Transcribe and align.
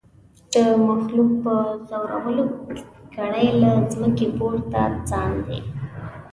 د 0.53 0.55
مخلوق 0.87 1.31
په 1.43 1.55
زورولو 1.89 2.45
کړي 3.15 3.45
له 3.61 3.71
مځکي 3.99 4.27
پورته 4.37 4.83
ساندي 5.09 5.59